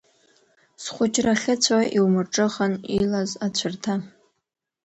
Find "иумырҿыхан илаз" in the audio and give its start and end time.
1.97-3.31